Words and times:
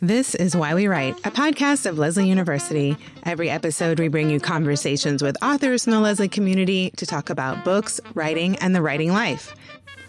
This 0.00 0.36
is 0.36 0.54
Why 0.54 0.76
We 0.76 0.86
Write, 0.86 1.18
a 1.26 1.30
podcast 1.32 1.84
of 1.84 1.98
Lesley 1.98 2.28
University. 2.28 2.96
Every 3.24 3.50
episode, 3.50 3.98
we 3.98 4.06
bring 4.06 4.30
you 4.30 4.38
conversations 4.38 5.24
with 5.24 5.36
authors 5.42 5.88
in 5.88 5.92
the 5.92 5.98
Lesley 5.98 6.28
community 6.28 6.90
to 6.90 7.04
talk 7.04 7.30
about 7.30 7.64
books, 7.64 8.00
writing, 8.14 8.54
and 8.58 8.76
the 8.76 8.80
writing 8.80 9.12
life. 9.12 9.56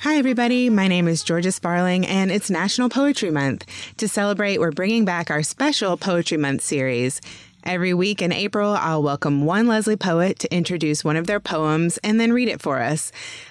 Hi, 0.00 0.16
everybody. 0.16 0.68
My 0.70 0.88
name 0.88 1.06
is 1.06 1.22
Georgia 1.22 1.52
Sparling, 1.52 2.04
and 2.04 2.32
it's 2.32 2.50
National 2.50 2.88
Poetry 2.88 3.30
Month. 3.30 3.64
To 3.98 4.08
celebrate, 4.08 4.58
we're 4.58 4.72
bringing 4.72 5.04
back 5.04 5.30
our 5.30 5.44
special 5.44 5.96
Poetry 5.96 6.36
Month 6.36 6.62
series. 6.62 7.20
Every 7.66 7.92
week 7.94 8.22
in 8.22 8.30
April, 8.30 8.74
I'll 8.74 9.02
welcome 9.02 9.44
one 9.44 9.66
Lesley 9.66 9.96
poet 9.96 10.38
to 10.38 10.54
introduce 10.54 11.02
one 11.02 11.16
of 11.16 11.26
their 11.26 11.40
poems 11.40 11.98
and 11.98 12.20
then 12.20 12.32
read 12.32 12.48
it 12.48 12.62
for 12.62 12.80
us. 12.80 13.10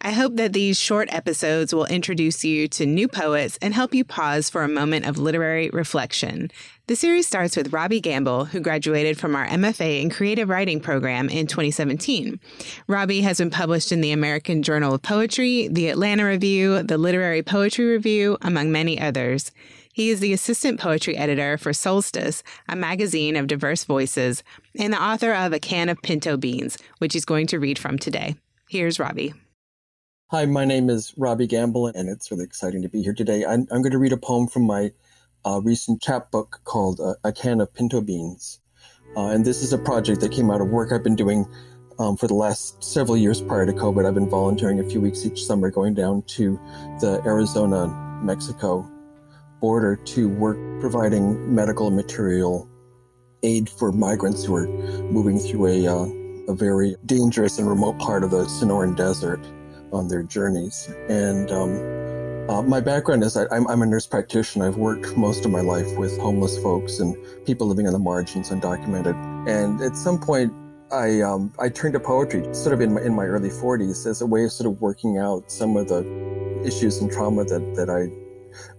I 0.00 0.12
hope 0.12 0.36
that 0.36 0.52
these 0.52 0.78
short 0.78 1.12
episodes 1.12 1.74
will 1.74 1.86
introduce 1.86 2.44
you 2.44 2.68
to 2.68 2.86
new 2.86 3.08
poets 3.08 3.58
and 3.60 3.74
help 3.74 3.92
you 3.92 4.04
pause 4.04 4.48
for 4.48 4.62
a 4.62 4.68
moment 4.68 5.06
of 5.06 5.18
literary 5.18 5.70
reflection. 5.70 6.52
The 6.86 6.94
series 6.94 7.26
starts 7.26 7.56
with 7.56 7.72
Robbie 7.72 8.00
Gamble, 8.00 8.44
who 8.44 8.60
graduated 8.60 9.18
from 9.18 9.34
our 9.34 9.48
MFA 9.48 10.00
in 10.00 10.08
Creative 10.08 10.48
Writing 10.48 10.78
program 10.78 11.28
in 11.28 11.48
2017. 11.48 12.38
Robbie 12.86 13.22
has 13.22 13.38
been 13.38 13.50
published 13.50 13.90
in 13.90 14.02
the 14.02 14.12
American 14.12 14.62
Journal 14.62 14.94
of 14.94 15.02
Poetry, 15.02 15.66
the 15.66 15.88
Atlanta 15.88 16.24
Review, 16.24 16.84
the 16.84 16.96
Literary 16.96 17.42
Poetry 17.42 17.86
Review, 17.86 18.38
among 18.40 18.70
many 18.70 19.00
others. 19.00 19.50
He 19.96 20.10
is 20.10 20.20
the 20.20 20.34
assistant 20.34 20.78
poetry 20.78 21.16
editor 21.16 21.56
for 21.56 21.72
Solstice, 21.72 22.42
a 22.68 22.76
magazine 22.76 23.34
of 23.34 23.46
diverse 23.46 23.84
voices, 23.84 24.42
and 24.78 24.92
the 24.92 25.02
author 25.02 25.32
of 25.32 25.54
A 25.54 25.58
Can 25.58 25.88
of 25.88 26.02
Pinto 26.02 26.36
Beans, 26.36 26.76
which 26.98 27.14
he's 27.14 27.24
going 27.24 27.46
to 27.46 27.58
read 27.58 27.78
from 27.78 27.98
today. 27.98 28.36
Here's 28.68 28.98
Robbie. 28.98 29.32
Hi, 30.26 30.44
my 30.44 30.66
name 30.66 30.90
is 30.90 31.14
Robbie 31.16 31.46
Gamble, 31.46 31.86
and 31.86 32.10
it's 32.10 32.30
really 32.30 32.44
exciting 32.44 32.82
to 32.82 32.90
be 32.90 33.00
here 33.00 33.14
today. 33.14 33.46
I'm, 33.46 33.66
I'm 33.70 33.80
going 33.80 33.92
to 33.92 33.98
read 33.98 34.12
a 34.12 34.18
poem 34.18 34.48
from 34.48 34.66
my 34.66 34.92
uh, 35.46 35.62
recent 35.64 36.02
chapbook 36.02 36.60
called 36.64 37.00
uh, 37.00 37.14
A 37.24 37.32
Can 37.32 37.62
of 37.62 37.72
Pinto 37.72 38.02
Beans. 38.02 38.60
Uh, 39.16 39.28
and 39.28 39.46
this 39.46 39.62
is 39.62 39.72
a 39.72 39.78
project 39.78 40.20
that 40.20 40.30
came 40.30 40.50
out 40.50 40.60
of 40.60 40.68
work 40.68 40.92
I've 40.92 41.04
been 41.04 41.16
doing 41.16 41.46
um, 41.98 42.18
for 42.18 42.26
the 42.26 42.34
last 42.34 42.84
several 42.84 43.16
years 43.16 43.40
prior 43.40 43.64
to 43.64 43.72
COVID. 43.72 44.06
I've 44.06 44.12
been 44.12 44.28
volunteering 44.28 44.78
a 44.78 44.84
few 44.84 45.00
weeks 45.00 45.24
each 45.24 45.42
summer 45.42 45.70
going 45.70 45.94
down 45.94 46.20
to 46.36 46.60
the 47.00 47.22
Arizona 47.24 47.86
Mexico 48.22 48.86
border 49.60 49.96
to 49.96 50.28
work 50.28 50.58
providing 50.80 51.54
medical 51.54 51.90
material 51.90 52.68
aid 53.42 53.68
for 53.68 53.92
migrants 53.92 54.44
who 54.44 54.54
are 54.54 54.66
moving 54.66 55.38
through 55.38 55.66
a, 55.66 55.86
uh, 55.86 56.52
a 56.52 56.54
very 56.54 56.96
dangerous 57.06 57.58
and 57.58 57.68
remote 57.68 57.98
part 57.98 58.24
of 58.24 58.30
the 58.30 58.44
Sonoran 58.44 58.96
Desert 58.96 59.40
on 59.92 60.08
their 60.08 60.22
journeys. 60.22 60.88
And 61.08 61.50
um, 61.50 62.50
uh, 62.50 62.62
my 62.62 62.80
background 62.80 63.22
is 63.24 63.36
I, 63.36 63.44
am 63.54 63.66
I'm 63.68 63.82
a 63.82 63.86
nurse 63.86 64.06
practitioner. 64.06 64.68
I've 64.68 64.76
worked 64.76 65.16
most 65.16 65.44
of 65.44 65.50
my 65.50 65.60
life 65.60 65.96
with 65.96 66.18
homeless 66.18 66.58
folks 66.58 66.98
and 66.98 67.16
people 67.44 67.66
living 67.66 67.86
on 67.86 67.92
the 67.92 67.98
margins, 67.98 68.50
undocumented. 68.50 69.14
And 69.48 69.80
at 69.80 69.96
some 69.96 70.18
point, 70.18 70.52
I 70.92 71.20
um, 71.22 71.52
I 71.58 71.68
turned 71.68 71.94
to 71.94 72.00
poetry, 72.00 72.42
sort 72.54 72.72
of 72.72 72.80
in 72.80 72.94
my 72.94 73.00
in 73.02 73.14
my 73.14 73.24
early 73.24 73.50
40s, 73.50 74.06
as 74.06 74.20
a 74.20 74.26
way 74.26 74.44
of 74.44 74.52
sort 74.52 74.72
of 74.72 74.80
working 74.80 75.18
out 75.18 75.50
some 75.50 75.76
of 75.76 75.88
the 75.88 76.04
issues 76.64 76.98
and 76.98 77.10
trauma 77.10 77.44
that 77.44 77.74
that 77.74 77.90
I 77.90 78.10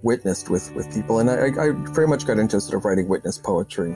witnessed 0.02 0.50
with, 0.50 0.73
with 0.73 0.94
people. 0.94 1.20
And 1.20 1.30
I, 1.30 1.47
I 1.47 1.72
very 1.92 2.08
much 2.08 2.25
got 2.25 2.39
into 2.39 2.59
sort 2.61 2.75
of 2.75 2.86
writing 2.86 3.08
witness 3.08 3.38
poetry. 3.38 3.95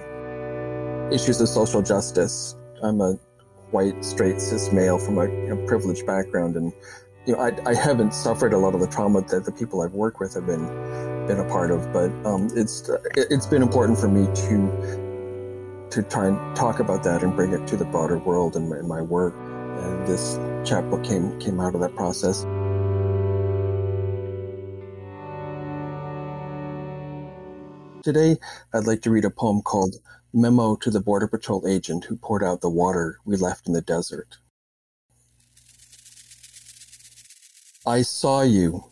Issues 1.14 1.42
of 1.42 1.50
social 1.50 1.82
justice. 1.82 2.56
I'm 2.84 3.02
a 3.02 3.14
white, 3.72 4.04
straight, 4.04 4.42
cis 4.42 4.72
male 4.72 4.98
from 4.98 5.18
a 5.18 5.26
you 5.26 5.56
know, 5.56 5.66
privileged 5.68 6.06
background. 6.06 6.56
And, 6.56 6.74
you 7.26 7.34
know, 7.34 7.40
I, 7.40 7.52
I 7.70 7.74
haven't 7.74 8.14
suffered 8.14 8.54
a 8.54 8.58
lot 8.58 8.74
of 8.74 8.82
the 8.82 8.88
trauma 8.88 9.22
that 9.22 9.46
the 9.46 9.52
people 9.52 9.82
I've 9.82 9.94
worked 9.94 10.20
with 10.20 10.34
have 10.34 10.46
been, 10.46 10.66
been 11.28 11.40
a 11.40 11.48
part 11.50 11.72
of. 11.72 11.92
But 11.94 12.12
um, 12.26 12.50
it's, 12.56 12.90
it's 13.16 13.46
been 13.46 13.62
important 13.62 13.98
for 14.00 14.08
me 14.08 14.26
to, 14.26 15.88
to 15.92 16.04
try 16.04 16.28
and 16.28 16.56
talk 16.56 16.80
about 16.80 17.04
that 17.04 17.24
and 17.24 17.36
bring 17.36 17.54
it 17.54 17.68
to 17.68 17.78
the 17.78 17.86
broader 17.86 18.18
world 18.18 18.56
in 18.56 18.70
my, 18.70 18.82
my 18.82 19.02
work. 19.02 19.36
And 19.36 20.08
this 20.08 20.38
chapbook 20.68 21.04
came, 21.04 21.40
came 21.40 21.60
out 21.60 21.76
of 21.76 21.82
that 21.82 21.96
process. 21.96 22.46
Today, 28.04 28.38
I'd 28.74 28.88
like 28.88 29.04
to 29.04 29.12
read 29.12 29.26
a 29.26 29.30
poem 29.30 29.62
called 29.62 29.98
Memo 30.34 30.76
to 30.78 30.90
the 30.90 31.00
Border 31.00 31.28
Patrol 31.28 31.68
Agent 31.68 32.06
Who 32.06 32.18
Poured 32.18 32.44
Out 32.44 32.62
the 32.62 32.70
Water 32.70 33.20
We 33.26 33.36
Left 33.36 33.68
in 33.68 33.74
the 33.74 33.82
Desert. 33.82 34.38
I 37.86 38.02
saw 38.02 38.42
you. 38.42 38.86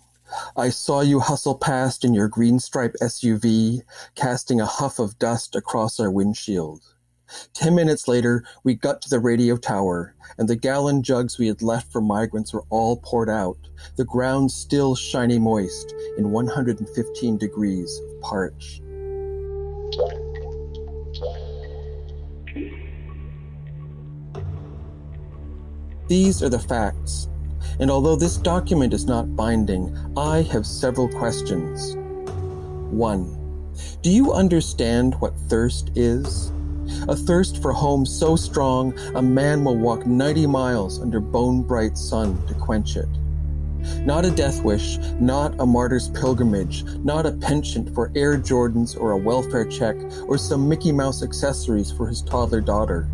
I 0.55 0.69
saw 0.69 1.01
you 1.01 1.21
hustle 1.21 1.57
past 1.57 2.05
in 2.05 2.13
your 2.13 2.27
green 2.27 2.59
stripe 2.59 2.95
SUV, 3.01 3.81
casting 4.13 4.61
a 4.61 4.67
huff 4.67 4.99
of 4.99 5.17
dust 5.17 5.55
across 5.55 5.99
our 5.99 6.11
windshield. 6.11 6.83
Ten 7.55 7.73
minutes 7.73 8.07
later, 8.07 8.43
we 8.63 8.75
got 8.75 9.01
to 9.01 9.09
the 9.09 9.19
radio 9.19 9.57
tower, 9.57 10.13
and 10.37 10.47
the 10.47 10.55
gallon 10.55 11.01
jugs 11.01 11.39
we 11.39 11.47
had 11.47 11.63
left 11.63 11.91
for 11.91 11.99
migrants 11.99 12.53
were 12.53 12.65
all 12.69 12.97
poured 12.97 13.29
out, 13.29 13.57
the 13.95 14.05
ground 14.05 14.51
still 14.51 14.93
shiny 14.93 15.39
moist 15.39 15.95
in 16.19 16.29
115 16.29 17.37
degrees 17.39 17.99
of 17.99 18.21
parch. 18.21 18.81
These 26.07 26.41
are 26.41 26.49
the 26.49 26.59
facts, 26.59 27.27
and 27.79 27.91
although 27.91 28.15
this 28.15 28.37
document 28.37 28.93
is 28.93 29.05
not 29.05 29.35
binding, 29.35 29.95
I 30.17 30.41
have 30.41 30.65
several 30.65 31.07
questions. 31.07 31.95
1. 32.91 33.73
Do 34.01 34.09
you 34.09 34.33
understand 34.33 35.13
what 35.21 35.37
thirst 35.47 35.91
is? 35.95 36.51
A 37.07 37.15
thirst 37.15 37.61
for 37.61 37.71
home 37.71 38.05
so 38.05 38.35
strong 38.35 38.97
a 39.13 39.21
man 39.21 39.63
will 39.63 39.77
walk 39.77 40.07
90 40.07 40.47
miles 40.47 40.99
under 40.99 41.19
bone 41.19 41.61
bright 41.61 41.97
sun 41.97 42.45
to 42.47 42.55
quench 42.55 42.97
it. 42.97 43.07
Not 44.05 44.25
a 44.25 44.31
death 44.31 44.63
wish, 44.63 44.97
not 45.19 45.53
a 45.59 45.65
martyr's 45.65 46.09
pilgrimage, 46.09 46.83
not 47.03 47.25
a 47.25 47.31
penchant 47.31 47.93
for 47.93 48.11
Air 48.15 48.37
Jordans 48.37 48.99
or 48.99 49.11
a 49.11 49.17
welfare 49.17 49.65
check 49.65 49.95
or 50.27 50.37
some 50.37 50.67
Mickey 50.67 50.91
Mouse 50.91 51.23
accessories 51.23 51.91
for 51.91 52.07
his 52.07 52.21
toddler 52.21 52.61
daughter. 52.61 53.09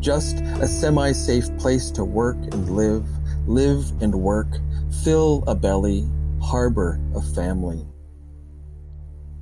Just 0.00 0.38
a 0.60 0.68
semi 0.68 1.12
safe 1.12 1.56
place 1.58 1.90
to 1.92 2.04
work 2.04 2.36
and 2.36 2.70
live, 2.70 3.04
live 3.46 3.90
and 4.00 4.14
work, 4.14 4.58
fill 5.04 5.44
a 5.46 5.54
belly, 5.54 6.06
harbor 6.40 7.00
a 7.14 7.22
family. 7.22 7.86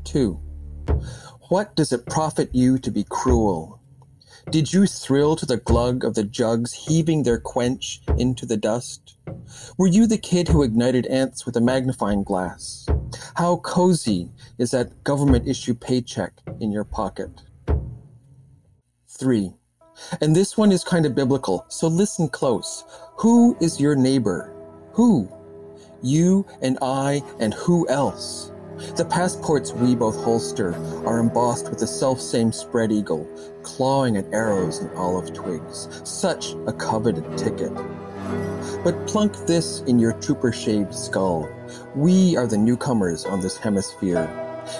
2. 0.04 0.40
What 1.48 1.76
does 1.76 1.92
it 1.92 2.06
profit 2.06 2.54
you 2.54 2.78
to 2.78 2.90
be 2.90 3.04
cruel? 3.04 3.80
Did 4.50 4.72
you 4.72 4.86
thrill 4.86 5.36
to 5.36 5.46
the 5.46 5.56
glug 5.56 6.04
of 6.04 6.14
the 6.14 6.22
jugs 6.22 6.72
heaving 6.72 7.22
their 7.24 7.38
quench 7.38 8.00
into 8.16 8.46
the 8.46 8.56
dust? 8.56 9.15
Were 9.78 9.86
you 9.86 10.06
the 10.06 10.18
kid 10.18 10.48
who 10.48 10.62
ignited 10.62 11.06
ants 11.06 11.46
with 11.46 11.56
a 11.56 11.60
magnifying 11.60 12.22
glass? 12.22 12.86
How 13.36 13.56
cozy 13.56 14.30
is 14.58 14.70
that 14.72 15.04
government 15.04 15.48
issue 15.48 15.74
paycheck 15.74 16.32
in 16.60 16.72
your 16.72 16.84
pocket? 16.84 17.42
3. 19.08 19.52
And 20.20 20.36
this 20.36 20.56
one 20.56 20.72
is 20.72 20.84
kind 20.84 21.06
of 21.06 21.14
biblical, 21.14 21.64
so 21.68 21.88
listen 21.88 22.28
close. 22.28 22.84
Who 23.18 23.56
is 23.60 23.80
your 23.80 23.96
neighbor? 23.96 24.52
Who? 24.92 25.32
You 26.02 26.46
and 26.60 26.78
I 26.82 27.22
and 27.40 27.54
who 27.54 27.88
else? 27.88 28.52
The 28.96 29.06
passports 29.06 29.72
we 29.72 29.94
both 29.94 30.22
holster 30.22 30.74
are 31.06 31.18
embossed 31.18 31.70
with 31.70 31.78
the 31.78 31.86
self-same 31.86 32.52
spread 32.52 32.92
eagle, 32.92 33.26
clawing 33.62 34.18
at 34.18 34.30
arrows 34.32 34.80
and 34.80 34.90
olive 34.98 35.32
twigs. 35.32 35.88
Such 36.04 36.52
a 36.66 36.72
coveted 36.74 37.38
ticket. 37.38 37.72
But 38.84 39.06
plunk 39.06 39.34
this 39.46 39.80
in 39.82 39.98
your 39.98 40.12
trooper-shaved 40.12 40.94
skull. 40.94 41.48
We 41.94 42.36
are 42.36 42.46
the 42.46 42.56
newcomers 42.56 43.24
on 43.24 43.40
this 43.40 43.56
hemisphere, 43.56 44.28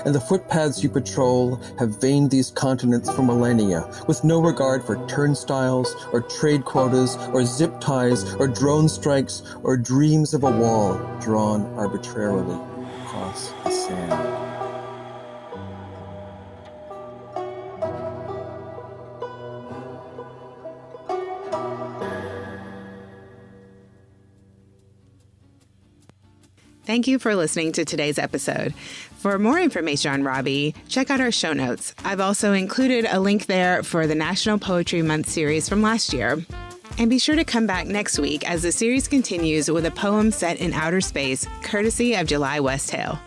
and 0.04 0.14
the 0.14 0.20
footpaths 0.20 0.82
you 0.82 0.88
patrol 0.88 1.60
have 1.78 2.00
veined 2.00 2.30
these 2.30 2.50
continents 2.50 3.10
for 3.10 3.22
millennia, 3.22 3.88
with 4.06 4.22
no 4.24 4.40
regard 4.40 4.84
for 4.84 5.04
turnstiles, 5.06 5.94
or 6.12 6.20
trade 6.20 6.64
quotas, 6.64 7.16
or 7.32 7.44
zip 7.44 7.80
ties, 7.80 8.34
or 8.34 8.48
drone 8.48 8.88
strikes, 8.88 9.42
or 9.62 9.76
dreams 9.76 10.34
of 10.34 10.44
a 10.44 10.50
wall 10.50 10.98
drawn 11.20 11.66
arbitrarily 11.74 12.58
across 13.02 13.52
the 13.64 13.70
sand. 13.70 14.45
Thank 26.86 27.08
you 27.08 27.18
for 27.18 27.34
listening 27.34 27.72
to 27.72 27.84
today's 27.84 28.16
episode. 28.16 28.72
For 29.16 29.40
more 29.40 29.58
information 29.58 30.12
on 30.12 30.22
Robbie, 30.22 30.72
check 30.88 31.10
out 31.10 31.20
our 31.20 31.32
show 31.32 31.52
notes. 31.52 31.92
I've 32.04 32.20
also 32.20 32.52
included 32.52 33.06
a 33.10 33.18
link 33.18 33.46
there 33.46 33.82
for 33.82 34.06
the 34.06 34.14
National 34.14 34.56
Poetry 34.56 35.02
Month 35.02 35.28
series 35.28 35.68
from 35.68 35.82
last 35.82 36.12
year. 36.12 36.38
And 36.96 37.10
be 37.10 37.18
sure 37.18 37.34
to 37.34 37.44
come 37.44 37.66
back 37.66 37.88
next 37.88 38.20
week 38.20 38.48
as 38.48 38.62
the 38.62 38.70
series 38.70 39.08
continues 39.08 39.68
with 39.68 39.84
a 39.84 39.90
poem 39.90 40.30
set 40.30 40.60
in 40.60 40.72
outer 40.72 41.00
space, 41.00 41.48
courtesy 41.62 42.14
of 42.14 42.28
July 42.28 42.60
Westhale. 42.60 43.18